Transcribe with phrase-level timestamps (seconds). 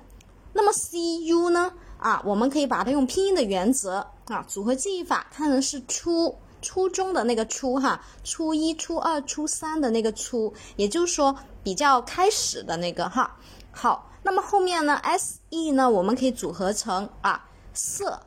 [0.53, 1.71] 那么 c u 呢？
[1.97, 13.35] 啊，我们可以把它用拼音的原则啊，组合记忆法看成是初初中的那个初哈，初一、初二、初三的那个初，也就是说比较开始的那个哈。
[13.71, 18.19] 好，那么后面呢，s e 呢，我们可以组合成啊色，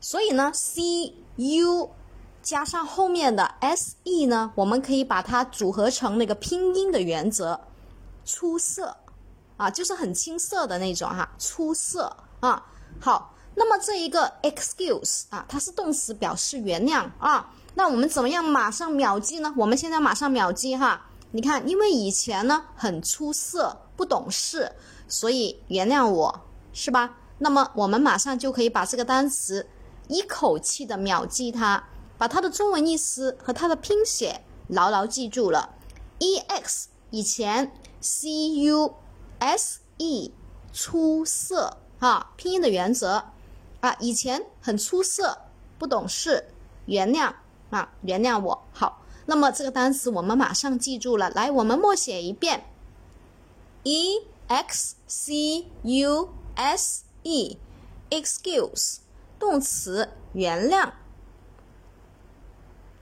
[0.00, 1.90] 所以呢，c u
[2.42, 7.60] 加上后面的 s e 呢，我们可以把它组合成那个拼音的原则，
[8.24, 8.96] 出色
[9.56, 12.66] 啊，就是很青涩的那种哈，出色啊。
[13.00, 17.52] 好，那么这一个 excuse 啊，它是动词，表示原谅啊。
[17.74, 19.52] 那我们怎么样马上秒记呢？
[19.56, 21.06] 我们现在马上秒记哈。
[21.32, 24.72] 你看，因为以前呢很出色，不懂事，
[25.08, 26.40] 所以原谅我
[26.74, 27.16] 是吧？
[27.38, 29.66] 那么我们马上就可以把这个单词
[30.08, 31.84] 一口气的秒记它，
[32.18, 35.74] 把它的中文意思和它的拼写牢牢记住了。
[36.20, 38.90] ex 以前，cuse
[40.72, 41.78] 出色。
[42.02, 43.22] 哈，拼音的原则
[43.80, 45.38] 啊，以前很出色，
[45.78, 46.48] 不懂事，
[46.86, 47.32] 原谅
[47.70, 48.60] 啊，原谅我。
[48.72, 52.64] 好，那么这个单词我们马上记住了，来，我们默写一遍
[53.84, 58.96] ，e x c u s e，excuse，
[59.38, 60.90] 动词，原谅。